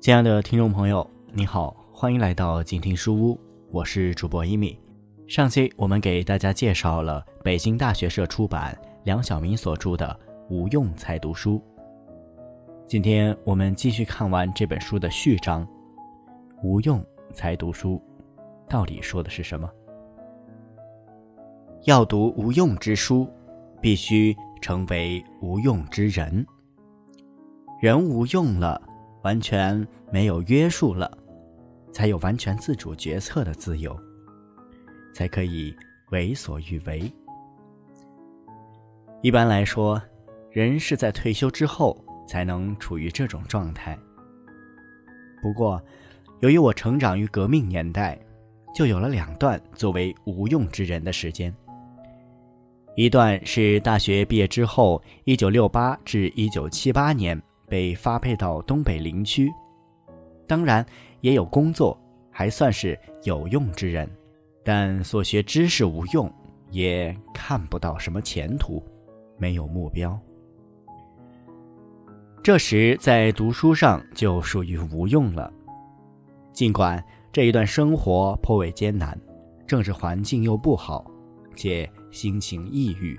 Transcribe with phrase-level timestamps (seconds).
[0.00, 3.38] 亲爱的听众朋友，你好，欢迎来到静听书屋，
[3.70, 4.80] 我是主播一米。
[5.26, 10.18] 上期我们给大家介绍了北京大学社出版梁晓明所著的
[10.54, 11.56] 《无用才读书》。
[12.86, 15.66] 今天我们继续看完这本书的序章，
[16.62, 18.00] 《无用才读书》，
[18.68, 19.70] 到底说的是什么？
[21.84, 23.28] 要读无用之书，
[23.80, 26.46] 必须成为无用之人。
[27.80, 28.80] 人无用了。
[29.22, 31.10] 完全没有约束了，
[31.92, 33.94] 才有完全自主决策的自由，
[35.12, 35.74] 才可以
[36.12, 37.12] 为所欲为。
[39.22, 40.00] 一般来说，
[40.52, 43.98] 人是在退休之后才能处于这种状态。
[45.42, 45.82] 不过，
[46.40, 48.18] 由于我成长于革命年代，
[48.74, 51.54] 就有了两段作为无用之人的时间。
[52.96, 57.40] 一段是大学毕业之后，一九六八至一九七八年。
[57.70, 59.52] 被发配到东北林区，
[60.46, 60.82] 当然
[61.20, 64.08] 也有工作，还算是有用之人，
[64.64, 66.32] 但所学知识无用，
[66.70, 68.82] 也看不到什么前途，
[69.36, 70.18] 没有目标。
[72.42, 75.52] 这时在读书上就属于无用了。
[76.58, 77.00] 尽管
[77.32, 79.16] 这一段生活颇为艰难，
[79.64, 81.08] 政治环境又不好，
[81.54, 83.16] 且心情抑郁。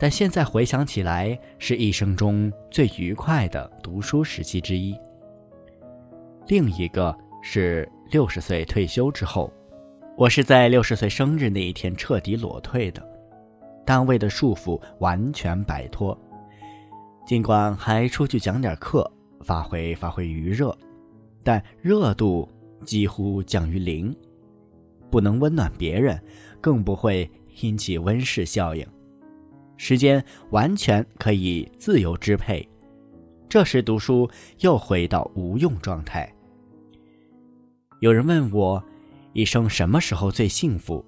[0.00, 4.98] 但现在回想起来，是一生中最愉快的读书时期之一。
[6.48, 9.52] 另一个是六十岁退休之后，
[10.16, 13.00] 我是在六十岁生日那一天彻底裸退的，
[13.86, 16.18] 单位的束缚完全摆脱。
[17.24, 19.08] 尽管还出去讲点课，
[19.44, 20.76] 发挥发挥余热，
[21.42, 22.48] 但热度
[22.84, 24.14] 几乎降于零，
[25.10, 26.22] 不能温暖别人，
[26.60, 28.86] 更不会引起温室效应。
[29.76, 32.68] 时间完全可以自由支配，
[33.48, 34.30] 这时读书
[34.60, 36.32] 又回到无用状态。
[38.00, 38.82] 有人问我，
[39.32, 41.04] 一生什么时候最幸福？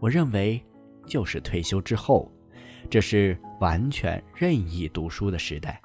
[0.00, 0.62] 我认为，
[1.06, 2.30] 就是退休之后，
[2.88, 5.80] 这是完全任意读书的时代。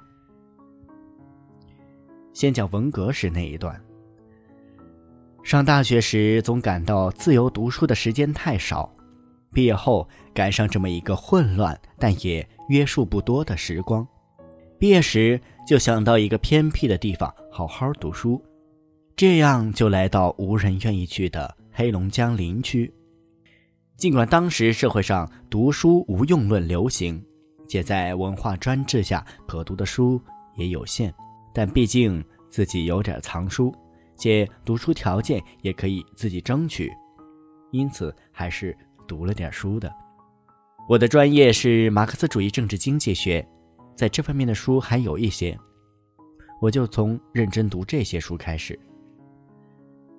[2.39, 3.77] 先讲文革时那一段。
[5.44, 8.89] 上大学时总感到自由读书的时间太少。
[9.51, 14.07] 毕业后赶上这么一个混乱但也约束不多的时光，
[14.77, 18.41] 毕业时就想到一个偏僻的地方好好读书，
[19.17, 22.89] 这样就来到无人愿意去的黑龙江林区。
[23.97, 27.21] 尽管当时社会上读书无用论流行，
[27.67, 30.21] 且在文化专制下可读的书
[30.56, 31.13] 也有限，
[31.59, 33.75] 但毕竟自己有点藏书，
[34.15, 36.89] 且读书条件也可以自己争取，
[37.71, 38.73] 因此还是。
[39.05, 39.91] 读了点书的，
[40.87, 43.45] 我的专业是马克思主义政治经济学，
[43.93, 45.57] 在这方面的书还有一些，
[46.61, 48.79] 我就从认真读这些书开始。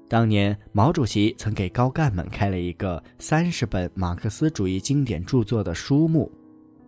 [0.08, 6.30] 当年毛主席曾给高干们开了一个三十本马克思主义经典著作的书目，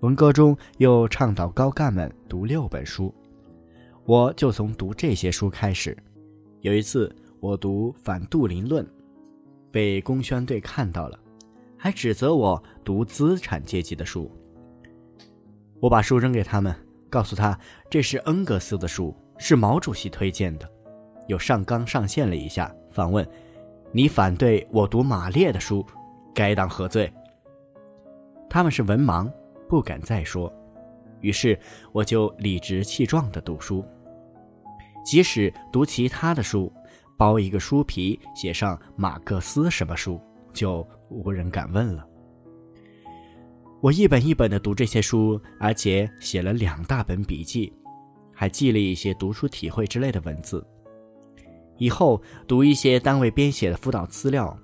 [0.00, 3.14] 文革中又倡导高干们读六本书，
[4.04, 5.96] 我就从读这些书开始。
[6.60, 8.84] 有一次我读《反杜林论》，
[9.70, 11.18] 被公宣队看到了。
[11.76, 14.30] 还指责我读资产阶级的书。
[15.80, 16.72] 我把书扔给他们，
[17.10, 17.58] 告诉他
[17.90, 20.70] 这是恩格斯的书，是毛主席推荐的，
[21.26, 23.28] 又上纲上线了一下，反问
[23.90, 25.84] ：“你反对我读马列的书，
[26.32, 27.12] 该当何罪？”
[28.48, 29.28] 他们是文盲，
[29.68, 30.52] 不敢再说，
[31.22, 31.58] 于是
[31.92, 33.82] 我就理直气壮地读书，
[35.04, 36.70] 即使读其他的书，
[37.16, 40.20] 包一个书皮，写上马克思什么书。
[40.52, 42.06] 就无人敢问了。
[43.80, 47.72] 我一本一本的读这些书，而且写了两大本笔记，
[48.34, 50.62] 还记了一些读书体会之类的文字。
[51.78, 54.54] 以后读一些单位编写的辅导资料，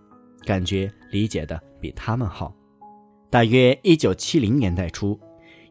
[0.44, 2.54] 感觉理解的比他们好。
[3.30, 5.18] 大约一九七零年代初，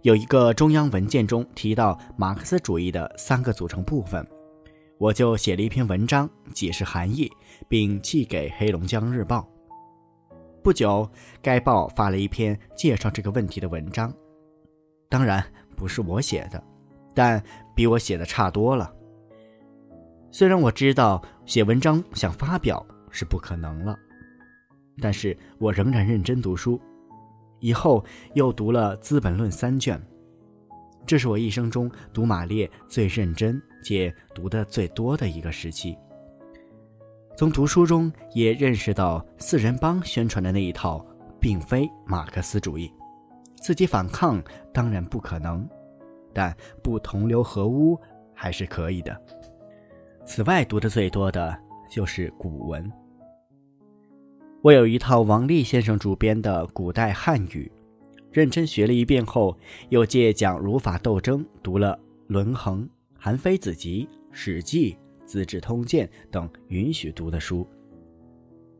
[0.03, 4.25] 有一个中央文件中提到马克思主义的三个组成部分，
[4.97, 7.29] 我就写了一篇文章解释含义，
[7.67, 9.47] 并寄给《黑龙江日报》。
[10.63, 11.09] 不久，
[11.41, 14.13] 该报发了一篇介绍这个问题的文章，
[15.09, 15.43] 当然
[15.75, 16.61] 不是我写的，
[17.13, 17.41] 但
[17.75, 18.93] 比我写的差多了。
[20.29, 23.97] 虽然我知道写文章想发表是不可能了，
[25.01, 26.79] 但是我仍然认真读书。
[27.59, 30.01] 以后又读了《资本论》三卷，
[31.05, 35.97] 这是我一生中读马列最认真且读的最多的一个时期。
[37.35, 41.05] 从读书中也认识到四人帮宣传的那一套
[41.39, 42.91] 并非马克思主义，
[43.61, 44.43] 自己反抗
[44.73, 45.67] 当然不可能，
[46.33, 47.99] 但不同流合污
[48.33, 49.15] 还是可以的。
[50.25, 51.57] 此外，读的最多的
[51.89, 52.91] 就是古文。
[54.67, 57.71] 我有一套王立先生主编的古代汉语，
[58.33, 61.93] 认真学了一遍后，又借讲儒法斗争读了
[62.27, 62.83] 《论衡》
[63.17, 64.91] 《韩非子集》《史记》。
[65.25, 67.65] 《资治通鉴》等允许读的书。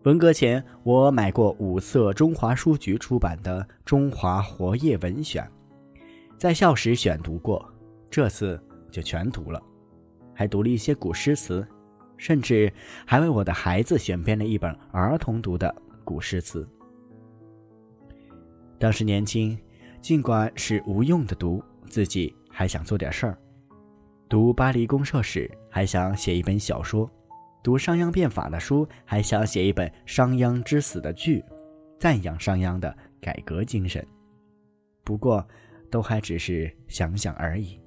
[0.04, 5.50] 文革前，我买过五色中华书局出版的《中华活页文选》，
[6.38, 7.66] 在校时选读过，
[8.10, 8.62] 这次
[8.92, 9.64] 就全读了，
[10.34, 11.66] 还读了一些古诗词，
[12.18, 12.72] 甚至
[13.06, 15.74] 还为我的孩子选编了一本儿童读的
[16.04, 16.68] 古诗词。
[18.80, 19.58] 当时年轻，
[20.02, 23.38] 尽管是无用的读，自己还想做点事儿。
[24.30, 27.10] 读巴黎公社史，还想写一本小说；
[27.64, 31.44] 读商鞅变法的书，还想写一本商鞅之死的剧，
[32.00, 34.06] 赞扬商鞅的改革精神。
[35.04, 35.48] 不过，
[35.90, 37.80] 都还只是想想而已。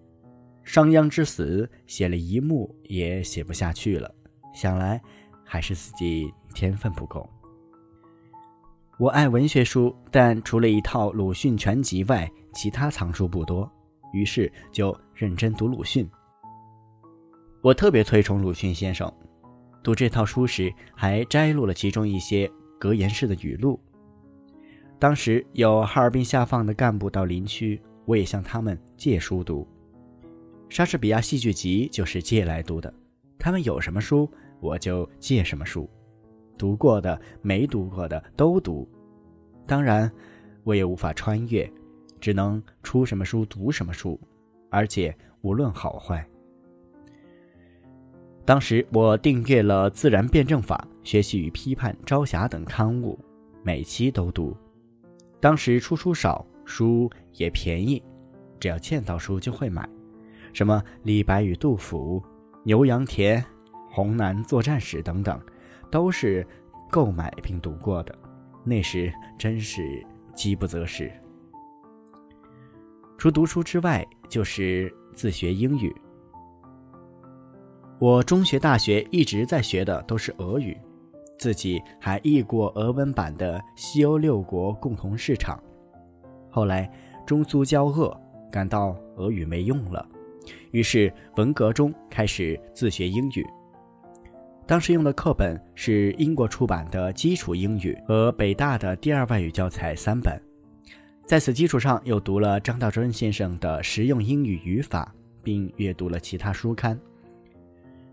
[0.64, 4.12] 商鞅之死写了一幕也写不下去了，
[4.52, 5.00] 想来
[5.44, 7.28] 还是自己天分不够。
[8.98, 13.70] 我爱文学书，但除了一套鲁迅全集外，其他藏书不多，
[14.12, 16.08] 于是就认真读鲁迅。
[17.62, 19.10] 我特别推崇鲁迅先生，
[19.82, 23.80] 读这套书时还摘录了其中一些格言式的语录。
[24.98, 29.66] 当时有哈尔滨下放的干部到林区，我也向他们借书读。
[30.68, 32.92] 莎士比亚戏剧集就是借来读的，
[33.40, 35.88] 他们有什么书我就借什么书，
[36.58, 38.86] 读过的没读过的都读。
[39.66, 40.10] 当然，
[40.62, 41.68] 我也无法穿越，
[42.20, 44.20] 只能出什么书读什么书，
[44.68, 46.24] 而且无论好坏。
[48.44, 53.18] 当时我订阅了《自然辩证法》《学习与批判》《朝霞》等刊物，
[53.62, 54.54] 每期都读。
[55.38, 58.02] 当时出书少，书也便宜，
[58.58, 59.88] 只要见到书就会买。
[60.52, 62.22] 什么李白与杜甫、
[62.70, 63.44] 牛羊田、
[63.90, 65.40] 红南作战史等等，
[65.90, 66.46] 都是
[66.88, 68.16] 购买并读过的。
[68.62, 70.06] 那时真是
[70.36, 71.10] 饥不择食。
[73.18, 75.92] 除读书之外，就是自学英语。
[77.98, 80.78] 我中学、大学一直在学的都是俄语，
[81.40, 85.58] 自己还译过俄文版的《西欧六国共同市场》。
[86.48, 86.88] 后来
[87.26, 88.16] 中苏交恶，
[88.48, 90.08] 感到俄语没用了，
[90.70, 93.46] 于是文革中开始自学英语。
[94.66, 100.40] 当时用的课本是英国出版的基础英语和北大的第二外语教材三本，
[101.26, 105.12] 在此基础上又读了张道真先生的实用英语语法，
[105.42, 106.96] 并阅读了其他书刊。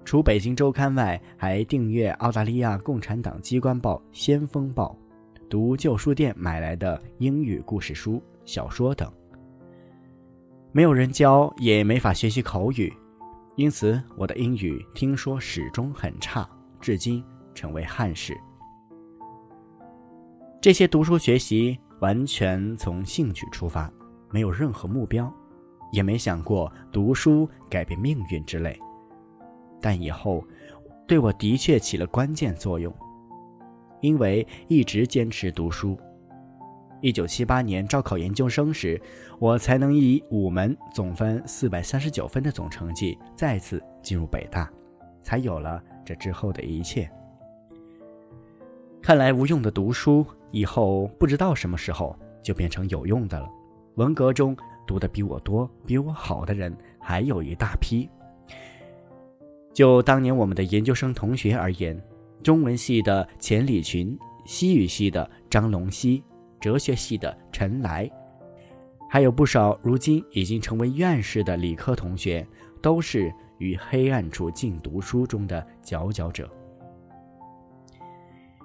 [0.03, 4.97] 除《北京周刊》外，还订阅澳大利亚共产党机关报《先锋报》，
[5.49, 9.11] 读旧书店买来的英语故事书、小说等。
[10.71, 12.93] 没有人教，也没法学习口语，
[13.55, 16.47] 因此我的英语听说始终很差，
[16.79, 17.23] 至今
[17.55, 18.37] 成为憾事。
[20.61, 23.91] 这些读书学习完全从兴趣出发，
[24.29, 25.33] 没有任何目标，
[25.91, 28.77] 也没想过读书改变命运之类。
[29.81, 30.45] 但以后，
[31.07, 32.93] 对我的确起了关键作用，
[34.01, 35.97] 因为一直坚持读书。
[37.01, 38.99] 一九七八年招考研究生时，
[39.39, 44.69] 我才能以五门总分四百三十九分的总成绩再次进入北大，
[45.21, 47.09] 才有了这之后的一切。
[49.01, 53.47] 看来无用的读书，以后不知道什么时候就变成有用的了。
[53.95, 58.09] 文革中读的比我多、比我好的人还有一大批。
[59.71, 62.01] 就当年我们的研究生同学而言，
[62.41, 66.23] 中文系的钱理群、西语系的张龙溪、
[66.59, 68.09] 哲学系的陈来，
[69.09, 72.45] 还有不少如今已经成为院士的理科同学，
[72.81, 76.49] 都是于黑暗处静读书中的佼佼者。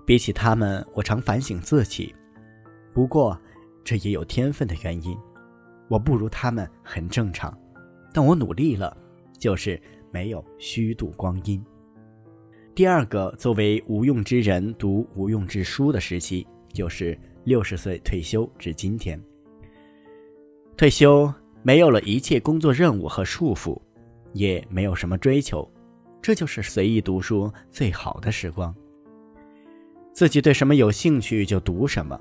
[0.06, 2.14] 比起他们，我常反省自己，
[2.92, 3.38] 不过
[3.84, 5.16] 这也有天分的原因，
[5.88, 7.56] 我不如他们很正常，
[8.12, 8.96] 但我努力了，
[9.38, 9.80] 就是。
[10.14, 11.64] 没有虚度光阴。
[12.74, 19.20] 第二个作为无用之人读无用之书的时期，就是六十岁退休至今天。
[20.76, 21.32] 退休
[21.62, 23.80] 没有了一切工作任务和束缚，
[24.32, 25.70] 也没有什么追求，
[26.20, 28.74] 这就是随意读书最好的时光。
[30.12, 32.18] 自己对什么有兴趣就读什么，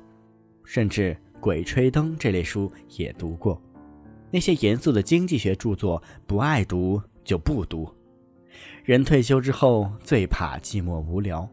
[0.63, 3.61] 甚至《鬼吹灯》这类书也读过。
[4.29, 7.01] 那些严肃的经济学著作不爱读。
[7.23, 7.87] 就不读。
[8.83, 11.47] 人退休之后最怕寂寞无聊，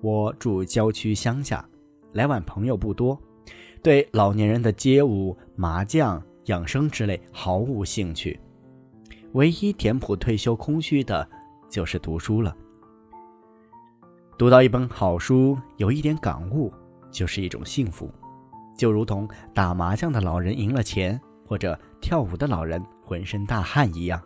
[0.00, 1.62] 我住郊区乡下，
[2.12, 3.18] 来往朋友不多，
[3.82, 8.38] 对老年人的街舞、麻将、养生之类毫无兴趣。
[9.32, 11.28] 唯一填补退休空虚的，
[11.68, 12.56] 就是读书了。
[14.38, 16.72] 读到一本好书，有一点感悟，
[17.10, 18.10] 就是一种幸福。
[18.76, 24.22] 就如同打麻将的老人赢了钱，或者跳舞的老人浑身大汗一样。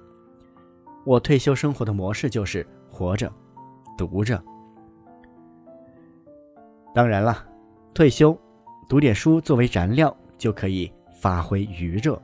[1.04, 3.32] 我退休生活的模式就是活着，
[3.96, 4.40] 读着。
[6.94, 7.44] 当然了，
[7.94, 8.36] 退休
[8.88, 12.20] 读点书作为燃料，就可以发挥余热。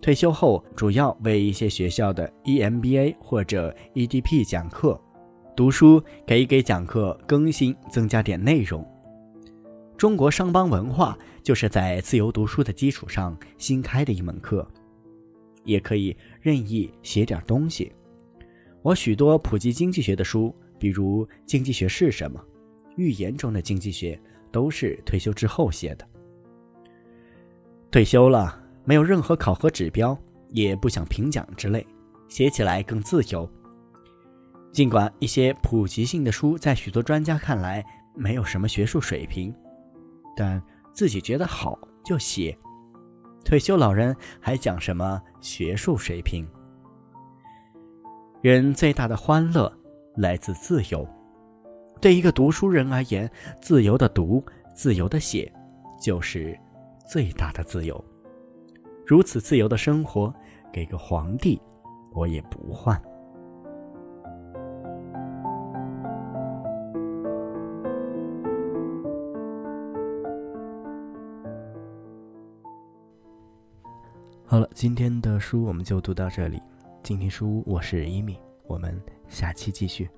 [0.00, 4.98] 退休后，主要为一些学校的 EMBA 或者 EDP 讲课，
[5.56, 8.86] 读书可以给讲课更新增加点内容。
[9.98, 14.66] 中国商帮文化就是在自由读书的基础上新开的一门课，
[15.64, 17.92] 也可以任意写点东西。
[18.82, 22.40] 我许多普及经济学的书，比如《经济学是什么》
[22.96, 24.14] 《预言中的经济学》，
[24.50, 26.06] 都是退休之后写的。
[27.90, 30.16] 退休了，没有任何考核指标，
[30.50, 31.86] 也不想评奖之类，
[32.28, 33.50] 写起来更自由。
[34.72, 39.52] 尽管一些普及性的书在许多专家看来没有什么学术水平。
[40.36, 42.56] 但自己觉得好就写，
[43.44, 46.46] 退休老人还讲什么学术水平？
[48.40, 49.70] 人最大的欢乐
[50.16, 51.06] 来自自由。
[52.00, 53.30] 对一个读书人而言，
[53.60, 54.42] 自由的读，
[54.74, 55.52] 自由的写，
[56.00, 56.58] 就是
[57.06, 58.02] 最大的自由。
[59.06, 60.32] 如此自由的生活，
[60.72, 61.60] 给个皇帝，
[62.12, 62.98] 我也不换。
[74.46, 76.60] 好了，今天的书我们就读到这里。
[77.02, 80.08] 静听书屋，我是伊米，我们下期继续。